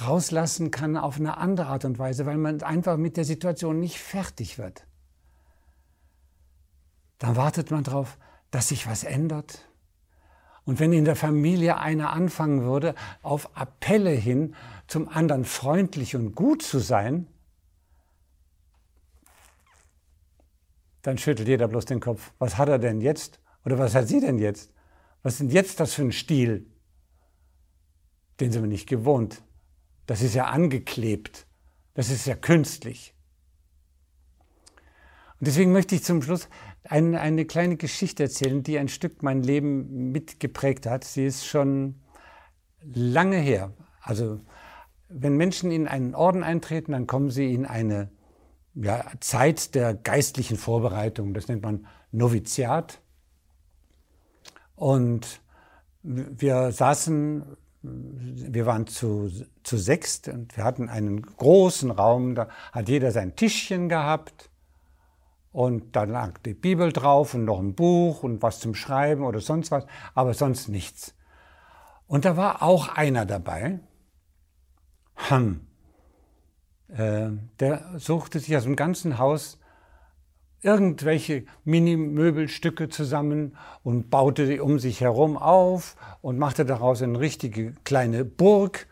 rauslassen 0.00 0.70
kann 0.70 0.96
auf 0.96 1.16
eine 1.16 1.36
andere 1.36 1.66
Art 1.66 1.84
und 1.84 1.98
Weise, 1.98 2.24
weil 2.24 2.38
man 2.38 2.62
einfach 2.62 2.96
mit 2.96 3.16
der 3.16 3.24
Situation 3.24 3.80
nicht 3.80 3.98
fertig 3.98 4.56
wird. 4.56 4.86
Dann 7.18 7.34
wartet 7.34 7.70
man 7.70 7.82
darauf, 7.82 8.16
dass 8.50 8.68
sich 8.68 8.86
was 8.86 9.04
ändert. 9.04 9.68
Und 10.64 10.80
wenn 10.80 10.92
in 10.92 11.04
der 11.04 11.16
Familie 11.16 11.78
einer 11.78 12.12
anfangen 12.12 12.62
würde, 12.62 12.94
auf 13.22 13.56
Appelle 13.56 14.10
hin 14.10 14.54
zum 14.86 15.08
anderen 15.08 15.44
freundlich 15.44 16.14
und 16.14 16.34
gut 16.34 16.62
zu 16.62 16.78
sein, 16.78 17.26
dann 21.02 21.16
schüttelt 21.16 21.48
jeder 21.48 21.68
bloß 21.68 21.86
den 21.86 22.00
Kopf. 22.00 22.32
Was 22.38 22.58
hat 22.58 22.68
er 22.68 22.78
denn 22.78 23.00
jetzt? 23.00 23.40
Oder 23.64 23.78
was 23.78 23.94
hat 23.94 24.08
sie 24.08 24.20
denn 24.20 24.38
jetzt? 24.38 24.72
Was 25.22 25.38
denn 25.38 25.50
jetzt 25.50 25.80
das 25.80 25.94
für 25.94 26.02
ein 26.02 26.12
Stil? 26.12 26.66
Den 28.40 28.52
sind 28.52 28.62
wir 28.62 28.68
nicht 28.68 28.88
gewohnt. 28.88 29.42
Das 30.06 30.22
ist 30.22 30.34
ja 30.34 30.46
angeklebt. 30.46 31.46
Das 31.94 32.10
ist 32.10 32.26
ja 32.26 32.34
künstlich. 32.34 33.14
Und 35.40 35.46
deswegen 35.46 35.72
möchte 35.72 35.94
ich 35.94 36.02
zum 36.02 36.20
Schluss 36.22 36.48
eine, 36.82 37.20
eine 37.20 37.44
kleine 37.44 37.76
Geschichte 37.76 38.24
erzählen, 38.24 38.62
die 38.62 38.78
ein 38.78 38.88
Stück 38.88 39.22
mein 39.22 39.42
Leben 39.42 40.10
mitgeprägt 40.10 40.86
hat. 40.86 41.04
Sie 41.04 41.26
ist 41.26 41.46
schon 41.46 42.00
lange 42.82 43.36
her. 43.36 43.72
Also 44.00 44.40
wenn 45.08 45.36
Menschen 45.36 45.70
in 45.70 45.86
einen 45.86 46.14
Orden 46.14 46.42
eintreten, 46.42 46.92
dann 46.92 47.06
kommen 47.06 47.30
sie 47.30 47.54
in 47.54 47.66
eine 47.66 48.10
ja, 48.74 49.04
Zeit 49.20 49.74
der 49.74 49.94
geistlichen 49.94 50.56
Vorbereitung. 50.56 51.34
Das 51.34 51.48
nennt 51.48 51.62
man 51.62 51.86
Noviziat. 52.10 53.00
Und 54.74 55.40
wir 56.02 56.72
saßen, 56.72 57.44
wir 57.82 58.66
waren 58.66 58.86
zu, 58.86 59.30
zu 59.62 59.76
sechst 59.76 60.28
und 60.28 60.56
wir 60.56 60.64
hatten 60.64 60.88
einen 60.88 61.22
großen 61.22 61.90
Raum, 61.90 62.34
da 62.34 62.48
hat 62.72 62.88
jeder 62.88 63.12
sein 63.12 63.36
Tischchen 63.36 63.88
gehabt. 63.88 64.50
Und 65.58 65.96
da 65.96 66.04
lag 66.04 66.38
die 66.46 66.54
Bibel 66.54 66.92
drauf 66.92 67.34
und 67.34 67.44
noch 67.44 67.58
ein 67.58 67.74
Buch 67.74 68.22
und 68.22 68.42
was 68.42 68.60
zum 68.60 68.76
Schreiben 68.76 69.24
oder 69.24 69.40
sonst 69.40 69.72
was, 69.72 69.86
aber 70.14 70.32
sonst 70.32 70.68
nichts. 70.68 71.16
Und 72.06 72.24
da 72.24 72.36
war 72.36 72.62
auch 72.62 72.86
einer 72.94 73.26
dabei, 73.26 73.80
hm, 75.16 75.66
äh, 76.96 77.30
der 77.58 77.98
suchte 77.98 78.38
sich 78.38 78.56
aus 78.56 78.62
dem 78.62 78.76
ganzen 78.76 79.18
Haus 79.18 79.58
irgendwelche 80.62 81.44
Mini-Möbelstücke 81.64 82.88
zusammen 82.88 83.56
und 83.82 84.10
baute 84.10 84.46
sie 84.46 84.60
um 84.60 84.78
sich 84.78 85.00
herum 85.00 85.36
auf 85.36 85.96
und 86.22 86.38
machte 86.38 86.66
daraus 86.66 87.02
eine 87.02 87.18
richtige 87.18 87.72
kleine 87.82 88.24
Burg 88.24 88.86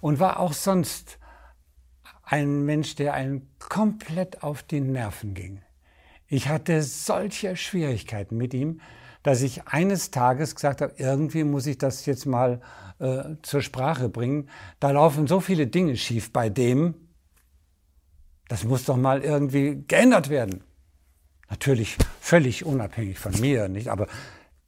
und 0.00 0.20
war 0.20 0.38
auch 0.38 0.52
sonst 0.52 1.18
ein 2.22 2.64
Mensch, 2.64 2.94
der 2.94 3.14
einen 3.14 3.50
komplett 3.58 4.44
auf 4.44 4.62
die 4.62 4.80
Nerven 4.80 5.34
ging. 5.34 5.65
Ich 6.28 6.48
hatte 6.48 6.82
solche 6.82 7.56
Schwierigkeiten 7.56 8.36
mit 8.36 8.52
ihm, 8.52 8.80
dass 9.22 9.42
ich 9.42 9.66
eines 9.66 10.10
Tages 10.10 10.54
gesagt 10.54 10.80
habe, 10.80 10.94
irgendwie 10.98 11.44
muss 11.44 11.66
ich 11.66 11.78
das 11.78 12.06
jetzt 12.06 12.26
mal 12.26 12.60
äh, 12.98 13.34
zur 13.42 13.62
Sprache 13.62 14.08
bringen. 14.08 14.48
Da 14.80 14.90
laufen 14.90 15.26
so 15.26 15.40
viele 15.40 15.66
Dinge 15.66 15.96
schief 15.96 16.32
bei 16.32 16.48
dem. 16.48 16.94
Das 18.48 18.64
muss 18.64 18.84
doch 18.84 18.96
mal 18.96 19.22
irgendwie 19.22 19.84
geändert 19.86 20.30
werden. 20.30 20.62
Natürlich 21.50 21.96
völlig 22.20 22.64
unabhängig 22.64 23.18
von 23.18 23.38
mir, 23.40 23.68
nicht? 23.68 23.88
Aber 23.88 24.06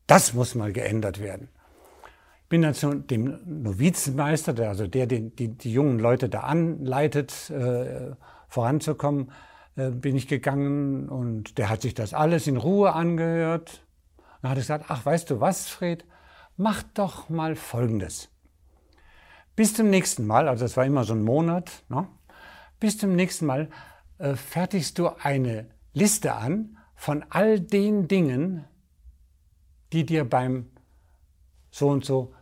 das 0.06 0.34
muss 0.34 0.54
mal 0.54 0.72
geändert 0.72 1.20
werden. 1.20 1.48
Ich 2.42 2.48
bin 2.48 2.62
dann 2.62 2.74
zu 2.74 2.94
dem 2.94 3.38
Novizenmeister, 3.62 4.54
der, 4.54 4.70
also 4.70 4.86
der, 4.86 5.06
den, 5.06 5.36
die, 5.36 5.48
die 5.48 5.72
jungen 5.72 5.98
Leute 5.98 6.28
da 6.28 6.40
anleitet, 6.40 7.50
äh, 7.50 8.12
voranzukommen, 8.48 9.30
bin 9.78 10.16
ich 10.16 10.26
gegangen 10.26 11.08
und 11.08 11.56
der 11.58 11.68
hat 11.68 11.82
sich 11.82 11.94
das 11.94 12.12
alles 12.12 12.46
in 12.46 12.56
Ruhe 12.56 12.92
angehört. 12.92 13.86
Dann 14.42 14.50
hat 14.50 14.58
er 14.58 14.62
gesagt, 14.62 14.84
ach, 14.88 15.06
weißt 15.06 15.30
du 15.30 15.40
was, 15.40 15.68
Fred, 15.68 16.04
mach 16.56 16.82
doch 16.82 17.28
mal 17.28 17.54
Folgendes. 17.54 18.28
Bis 19.54 19.74
zum 19.74 19.90
nächsten 19.90 20.26
Mal, 20.26 20.48
also 20.48 20.64
das 20.64 20.76
war 20.76 20.84
immer 20.84 21.04
so 21.04 21.14
ein 21.14 21.22
Monat, 21.22 21.84
ne? 21.88 22.08
bis 22.80 22.98
zum 22.98 23.14
nächsten 23.16 23.46
Mal 23.46 23.70
äh, 24.18 24.34
fertigst 24.34 24.98
du 24.98 25.08
eine 25.08 25.68
Liste 25.92 26.34
an 26.34 26.76
von 26.94 27.24
all 27.30 27.60
den 27.60 28.08
Dingen, 28.08 28.64
die 29.92 30.04
dir 30.04 30.28
beim 30.28 30.70
so 31.70 31.88
und 31.88 32.04
so 32.04 32.34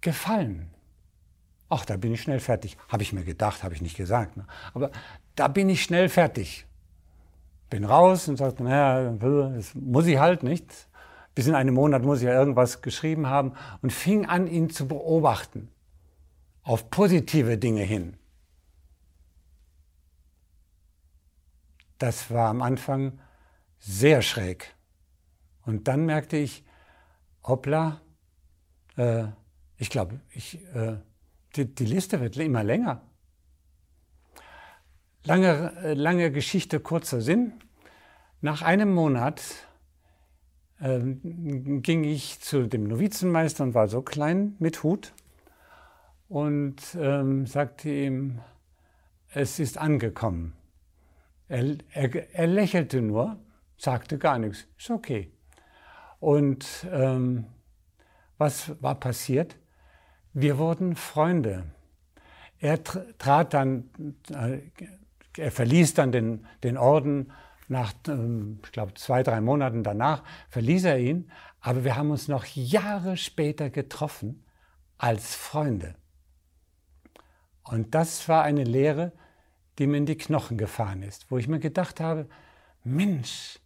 gefallen. 0.00 0.72
Ach, 1.68 1.86
da 1.86 1.96
bin 1.96 2.12
ich 2.12 2.20
schnell 2.20 2.40
fertig. 2.40 2.76
Habe 2.88 3.02
ich 3.02 3.14
mir 3.14 3.24
gedacht, 3.24 3.62
habe 3.62 3.74
ich 3.74 3.80
nicht 3.80 3.96
gesagt. 3.96 4.36
Ne? 4.36 4.46
Aber 4.74 4.90
da 5.34 5.48
bin 5.48 5.68
ich 5.68 5.82
schnell 5.82 6.08
fertig. 6.08 6.66
Bin 7.70 7.84
raus 7.84 8.28
und 8.28 8.36
sagte, 8.36 8.62
naja, 8.62 9.12
das 9.12 9.74
muss 9.74 10.06
ich 10.06 10.18
halt 10.18 10.42
nicht. 10.42 10.88
Bis 11.34 11.46
in 11.46 11.54
einem 11.54 11.74
Monat 11.74 12.02
muss 12.02 12.18
ich 12.18 12.24
ja 12.24 12.34
irgendwas 12.34 12.82
geschrieben 12.82 13.26
haben 13.26 13.54
und 13.80 13.92
fing 13.92 14.26
an, 14.26 14.46
ihn 14.46 14.68
zu 14.68 14.86
beobachten. 14.86 15.68
Auf 16.62 16.90
positive 16.90 17.56
Dinge 17.56 17.82
hin. 17.82 18.16
Das 21.98 22.30
war 22.30 22.48
am 22.48 22.62
Anfang 22.62 23.18
sehr 23.78 24.22
schräg. 24.22 24.74
Und 25.64 25.88
dann 25.88 26.04
merkte 26.04 26.36
ich, 26.36 26.64
hoppla, 27.44 28.00
äh, 28.96 29.24
ich 29.76 29.90
glaube, 29.90 30.20
ich, 30.30 30.64
äh, 30.74 30.96
die, 31.56 31.74
die, 31.74 31.84
Liste 31.86 32.20
wird 32.20 32.36
immer 32.36 32.64
länger. 32.64 33.02
Lange, 35.24 35.72
äh, 35.84 35.94
lange 35.94 36.32
Geschichte, 36.32 36.80
kurzer 36.80 37.20
Sinn. 37.20 37.52
Nach 38.40 38.62
einem 38.62 38.92
Monat 38.92 39.40
äh, 40.80 40.98
ging 41.00 42.02
ich 42.02 42.40
zu 42.40 42.66
dem 42.66 42.84
Novizenmeister 42.84 43.62
und 43.62 43.74
war 43.74 43.86
so 43.86 44.02
klein 44.02 44.56
mit 44.58 44.82
Hut 44.82 45.12
und 46.28 46.76
ähm, 46.98 47.46
sagte 47.46 47.88
ihm, 47.88 48.40
es 49.28 49.60
ist 49.60 49.78
angekommen. 49.78 50.54
Er, 51.46 51.76
er, 51.92 52.34
er, 52.34 52.46
lächelte 52.48 53.00
nur, 53.00 53.38
sagte 53.76 54.18
gar 54.18 54.38
nichts. 54.38 54.66
Ist 54.76 54.90
okay. 54.90 55.30
Und 56.18 56.66
ähm, 56.90 57.46
was 58.38 58.72
war 58.82 58.96
passiert? 58.96 59.56
Wir 60.32 60.58
wurden 60.58 60.96
Freunde. 60.96 61.64
Er 62.58 62.82
trat 62.82 63.54
dann, 63.54 63.90
äh, 64.30 64.58
er 65.36 65.50
verließ 65.50 65.94
dann 65.94 66.12
den, 66.12 66.46
den 66.62 66.76
Orden 66.76 67.32
nach, 67.68 67.92
ähm, 68.08 68.60
ich 68.64 68.72
glaube, 68.72 68.94
zwei, 68.94 69.22
drei 69.22 69.40
Monaten 69.40 69.82
danach, 69.82 70.22
verließ 70.50 70.84
er 70.84 70.98
ihn. 70.98 71.30
Aber 71.60 71.84
wir 71.84 71.96
haben 71.96 72.10
uns 72.10 72.28
noch 72.28 72.44
Jahre 72.44 73.16
später 73.16 73.70
getroffen 73.70 74.44
als 74.98 75.34
Freunde. 75.34 75.94
Und 77.62 77.94
das 77.94 78.28
war 78.28 78.42
eine 78.42 78.64
Lehre, 78.64 79.12
die 79.78 79.86
mir 79.86 79.96
in 79.96 80.06
die 80.06 80.18
Knochen 80.18 80.58
gefahren 80.58 81.02
ist, 81.02 81.30
wo 81.30 81.38
ich 81.38 81.48
mir 81.48 81.60
gedacht 81.60 82.00
habe, 82.00 82.28
Mensch, 82.84 83.58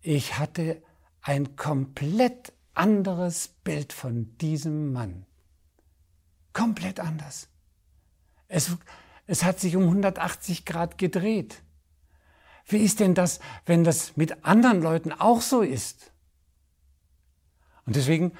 ich 0.00 0.38
hatte 0.38 0.82
ein 1.20 1.56
komplett 1.56 2.52
anderes 2.74 3.48
Bild 3.48 3.92
von 3.92 4.36
diesem 4.38 4.92
Mann. 4.92 5.26
Komplett 6.52 7.00
anders. 7.00 7.48
Es, 8.48 8.76
es 9.26 9.44
hat 9.44 9.60
sich 9.60 9.76
um 9.76 9.84
180 9.84 10.64
Grad 10.64 10.98
gedreht. 10.98 11.62
Wie 12.66 12.78
ist 12.78 13.00
denn 13.00 13.14
das, 13.14 13.40
wenn 13.66 13.84
das 13.84 14.16
mit 14.16 14.44
anderen 14.44 14.82
Leuten 14.82 15.12
auch 15.12 15.40
so 15.40 15.62
ist? 15.62 16.12
Und 17.86 17.96
deswegen 17.96 18.32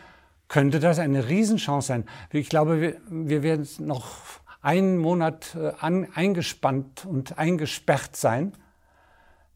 könnte 0.48 0.80
das 0.80 0.98
eine 0.98 1.28
Riesenchance 1.28 1.88
sein. 1.88 2.04
Ich 2.30 2.48
glaube, 2.48 2.80
wir, 2.80 3.00
wir 3.08 3.42
werden 3.42 3.66
noch 3.78 4.16
einen 4.60 4.98
Monat 4.98 5.56
äh, 5.56 5.72
an, 5.80 6.08
eingespannt 6.14 7.04
und 7.04 7.38
eingesperrt 7.38 8.16
sein 8.16 8.52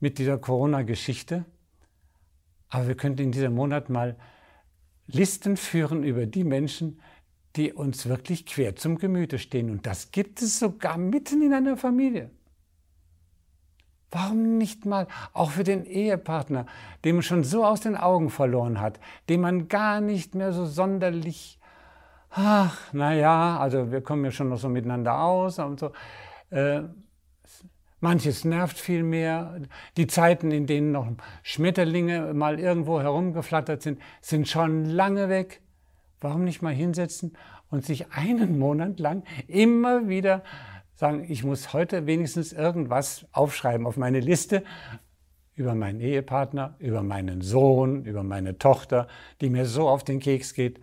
mit 0.00 0.18
dieser 0.18 0.38
Corona-Geschichte. 0.38 1.44
Aber 2.68 2.88
wir 2.88 2.96
könnten 2.96 3.22
in 3.22 3.32
diesem 3.32 3.54
Monat 3.54 3.88
mal 3.88 4.16
Listen 5.06 5.56
führen 5.56 6.02
über 6.02 6.26
die 6.26 6.42
Menschen, 6.42 7.00
die 7.56 7.72
uns 7.72 8.08
wirklich 8.08 8.46
quer 8.46 8.76
zum 8.76 8.98
Gemüte 8.98 9.38
stehen. 9.38 9.70
Und 9.70 9.86
das 9.86 10.10
gibt 10.10 10.42
es 10.42 10.58
sogar 10.58 10.98
mitten 10.98 11.42
in 11.42 11.52
einer 11.52 11.76
Familie. 11.76 12.30
Warum 14.10 14.58
nicht 14.58 14.86
mal 14.86 15.08
auch 15.32 15.50
für 15.50 15.64
den 15.64 15.84
Ehepartner, 15.84 16.66
den 17.04 17.16
man 17.16 17.22
schon 17.22 17.44
so 17.44 17.64
aus 17.64 17.80
den 17.80 17.96
Augen 17.96 18.30
verloren 18.30 18.80
hat, 18.80 19.00
den 19.28 19.40
man 19.40 19.68
gar 19.68 20.00
nicht 20.00 20.34
mehr 20.34 20.52
so 20.52 20.64
sonderlich 20.64 21.58
ach, 22.36 22.92
naja, 22.92 23.58
also 23.58 23.90
wir 23.90 24.02
kommen 24.02 24.24
ja 24.24 24.30
schon 24.30 24.50
noch 24.50 24.58
so 24.58 24.68
miteinander 24.68 25.20
aus 25.20 25.58
und 25.58 25.80
so. 25.80 25.92
Äh, 26.50 26.82
manches 28.00 28.44
nervt 28.44 28.78
viel 28.78 29.02
mehr. 29.02 29.60
Die 29.96 30.06
Zeiten, 30.06 30.50
in 30.50 30.66
denen 30.66 30.92
noch 30.92 31.08
Schmetterlinge 31.42 32.34
mal 32.34 32.60
irgendwo 32.60 33.00
herumgeflattert 33.00 33.82
sind, 33.82 34.00
sind 34.20 34.48
schon 34.48 34.84
lange 34.84 35.28
weg. 35.28 35.62
Warum 36.20 36.44
nicht 36.44 36.62
mal 36.62 36.72
hinsetzen 36.72 37.36
und 37.70 37.84
sich 37.84 38.12
einen 38.12 38.58
Monat 38.58 38.98
lang 38.98 39.24
immer 39.46 40.08
wieder 40.08 40.42
sagen, 40.94 41.26
ich 41.28 41.44
muss 41.44 41.72
heute 41.72 42.06
wenigstens 42.06 42.52
irgendwas 42.52 43.26
aufschreiben 43.32 43.86
auf 43.86 43.96
meine 43.96 44.20
Liste 44.20 44.64
über 45.54 45.74
meinen 45.74 46.00
Ehepartner, 46.00 46.74
über 46.78 47.02
meinen 47.02 47.40
Sohn, 47.40 48.04
über 48.04 48.22
meine 48.22 48.58
Tochter, 48.58 49.08
die 49.40 49.50
mir 49.50 49.66
so 49.66 49.88
auf 49.88 50.04
den 50.04 50.20
Keks 50.20 50.54
geht. 50.54 50.80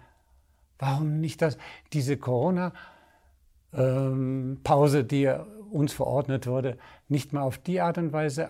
Warum 0.79 1.19
nicht 1.19 1.41
das, 1.41 1.57
diese 1.93 2.17
Corona-Pause, 2.17 4.99
ähm, 4.99 5.07
die 5.07 5.31
uns 5.71 5.93
verordnet 5.93 6.47
wurde, 6.47 6.77
nicht 7.07 7.33
mal 7.33 7.41
auf 7.41 7.59
die 7.59 7.81
Art 7.81 7.99
und 7.99 8.13
Weise 8.13 8.49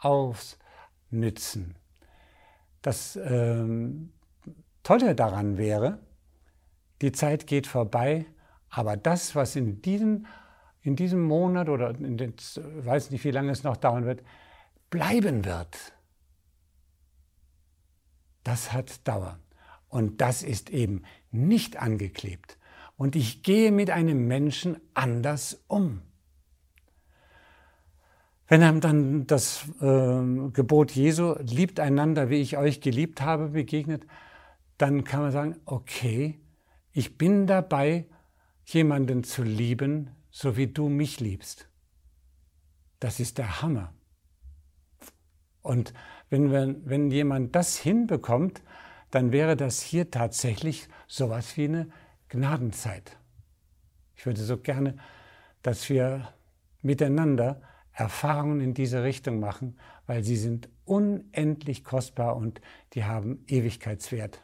ausnützen? 0.00 1.74
Das 2.80 3.18
ähm, 3.22 4.12
Tolle 4.82 5.14
daran 5.14 5.58
wäre, 5.58 5.98
die 7.02 7.12
Zeit 7.12 7.46
geht 7.46 7.66
vorbei, 7.66 8.26
aber 8.70 8.96
das, 8.96 9.34
was 9.34 9.56
in 9.56 9.82
diesem, 9.82 10.26
in 10.82 10.96
diesem 10.96 11.22
Monat 11.22 11.68
oder 11.68 11.90
in 11.90 12.16
den, 12.16 12.34
weiß 12.56 13.10
nicht, 13.10 13.24
wie 13.24 13.30
lange 13.30 13.52
es 13.52 13.62
noch 13.62 13.76
dauern 13.76 14.04
wird, 14.04 14.22
bleiben 14.90 15.44
wird, 15.44 15.94
das 18.44 18.72
hat 18.72 19.06
Dauer. 19.06 19.38
Und 19.88 20.20
das 20.20 20.42
ist 20.42 20.70
eben 20.70 21.02
nicht 21.30 21.80
angeklebt. 21.80 22.58
Und 22.96 23.16
ich 23.16 23.42
gehe 23.42 23.70
mit 23.72 23.90
einem 23.90 24.26
Menschen 24.26 24.76
anders 24.94 25.62
um. 25.66 26.02
Wenn 28.48 28.62
einem 28.62 28.80
dann 28.80 29.26
das 29.26 29.66
äh, 29.80 30.50
Gebot 30.52 30.92
Jesu, 30.92 31.36
liebt 31.40 31.80
einander, 31.80 32.30
wie 32.30 32.40
ich 32.40 32.56
euch 32.56 32.80
geliebt 32.80 33.20
habe, 33.20 33.48
begegnet, 33.48 34.06
dann 34.78 35.04
kann 35.04 35.20
man 35.20 35.32
sagen, 35.32 35.56
okay, 35.66 36.40
ich 36.98 37.16
bin 37.16 37.46
dabei, 37.46 38.06
jemanden 38.64 39.22
zu 39.22 39.44
lieben, 39.44 40.10
so 40.32 40.56
wie 40.56 40.66
du 40.66 40.88
mich 40.88 41.20
liebst. 41.20 41.68
Das 42.98 43.20
ist 43.20 43.38
der 43.38 43.62
Hammer. 43.62 43.94
Und 45.62 45.94
wenn, 46.28 46.50
wir, 46.50 46.74
wenn 46.84 47.12
jemand 47.12 47.54
das 47.54 47.76
hinbekommt, 47.78 48.64
dann 49.12 49.30
wäre 49.30 49.56
das 49.56 49.80
hier 49.80 50.10
tatsächlich 50.10 50.88
sowas 51.06 51.56
wie 51.56 51.66
eine 51.66 51.88
Gnadenzeit. 52.30 53.16
Ich 54.16 54.26
würde 54.26 54.40
so 54.40 54.58
gerne, 54.58 54.96
dass 55.62 55.88
wir 55.88 56.34
miteinander 56.82 57.62
Erfahrungen 57.92 58.60
in 58.60 58.74
diese 58.74 59.04
Richtung 59.04 59.38
machen, 59.38 59.78
weil 60.08 60.24
sie 60.24 60.36
sind 60.36 60.68
unendlich 60.84 61.84
kostbar 61.84 62.34
und 62.34 62.60
die 62.94 63.04
haben 63.04 63.44
Ewigkeitswert. 63.46 64.42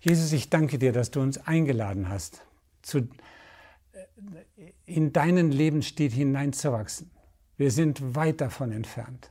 Jesus, 0.00 0.32
ich 0.32 0.48
danke 0.48 0.78
dir, 0.78 0.92
dass 0.92 1.10
du 1.10 1.20
uns 1.20 1.38
eingeladen 1.46 2.08
hast, 2.08 2.42
zu, 2.80 2.98
äh, 2.98 4.72
in 4.86 5.12
deinen 5.12 5.52
Lebensstil 5.52 6.10
hineinzuwachsen. 6.10 7.10
Wir 7.58 7.70
sind 7.70 8.14
weit 8.16 8.40
davon 8.40 8.72
entfernt. 8.72 9.30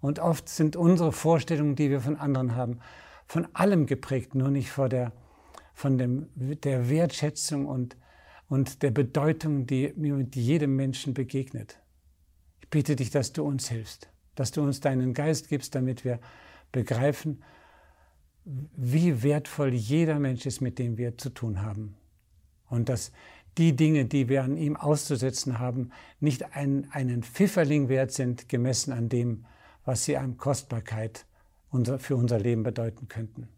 Und 0.00 0.18
oft 0.18 0.48
sind 0.48 0.76
unsere 0.76 1.12
Vorstellungen, 1.12 1.76
die 1.76 1.88
wir 1.88 2.00
von 2.00 2.16
anderen 2.16 2.54
haben, 2.54 2.80
von 3.26 3.48
allem 3.54 3.86
geprägt, 3.86 4.34
nur 4.34 4.50
nicht 4.50 4.70
vor 4.70 4.90
der, 4.90 5.12
von 5.72 5.96
dem, 5.96 6.28
der 6.34 6.90
Wertschätzung 6.90 7.66
und, 7.66 7.96
und 8.48 8.82
der 8.82 8.90
Bedeutung, 8.90 9.66
die, 9.66 9.94
die 9.96 10.44
jedem 10.44 10.76
Menschen 10.76 11.14
begegnet. 11.14 11.78
Ich 12.60 12.68
bitte 12.68 12.96
dich, 12.96 13.10
dass 13.10 13.32
du 13.32 13.44
uns 13.44 13.68
hilfst, 13.70 14.10
dass 14.34 14.50
du 14.50 14.60
uns 14.62 14.80
deinen 14.80 15.14
Geist 15.14 15.48
gibst, 15.48 15.74
damit 15.74 16.04
wir 16.04 16.18
begreifen, 16.72 17.42
wie 18.44 19.22
wertvoll 19.22 19.72
jeder 19.72 20.18
Mensch 20.18 20.46
ist, 20.46 20.60
mit 20.60 20.78
dem 20.78 20.98
wir 20.98 21.16
zu 21.18 21.30
tun 21.30 21.62
haben. 21.62 21.96
Und 22.68 22.88
dass 22.88 23.12
die 23.58 23.76
Dinge, 23.76 24.06
die 24.06 24.28
wir 24.28 24.42
an 24.42 24.56
ihm 24.56 24.76
auszusetzen 24.76 25.58
haben, 25.58 25.90
nicht 26.20 26.56
ein, 26.56 26.90
einen 26.90 27.22
Pfifferling 27.22 27.88
wert 27.88 28.12
sind, 28.12 28.48
gemessen 28.48 28.92
an 28.92 29.08
dem, 29.08 29.44
was 29.84 30.04
sie 30.04 30.16
an 30.16 30.38
Kostbarkeit 30.38 31.26
für 31.98 32.16
unser 32.16 32.38
Leben 32.38 32.62
bedeuten 32.62 33.08
könnten. 33.08 33.48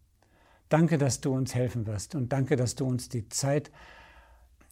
Danke, 0.68 0.98
dass 0.98 1.20
du 1.20 1.34
uns 1.34 1.54
helfen 1.54 1.86
wirst 1.86 2.14
und 2.14 2.32
danke, 2.32 2.56
dass 2.56 2.74
du 2.74 2.86
uns 2.86 3.08
die 3.08 3.28
Zeit 3.28 3.70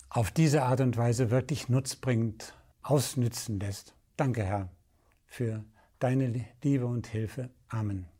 auf 0.09 0.31
diese 0.31 0.62
Art 0.62 0.81
und 0.81 0.96
Weise 0.96 1.31
wirklich 1.31 1.68
nutzbringend 1.68 2.55
ausnützen 2.83 3.61
lässt. 3.61 3.94
Danke, 4.16 4.44
Herr, 4.44 4.68
für 5.27 5.64
deine 5.98 6.44
Liebe 6.62 6.87
und 6.87 7.07
Hilfe. 7.07 7.51
Amen. 7.68 8.12